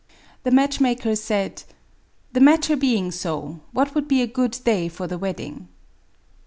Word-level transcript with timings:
The 0.41 0.49
match 0.49 0.81
maker 0.81 1.15
said:—" 1.15 1.61
The 2.33 2.39
matter 2.39 2.75
being 2.75 3.11
so, 3.11 3.59
what 3.71 3.93
would 3.93 4.07
be 4.07 4.23
a 4.23 4.25
good 4.25 4.57
day 4.63 4.87
for 4.87 5.05
the 5.05 5.19
wedding 5.19 5.67